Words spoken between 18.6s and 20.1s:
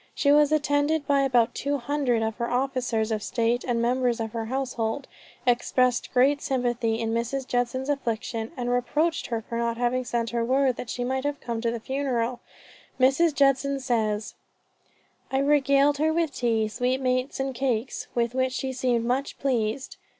seemed much pleased."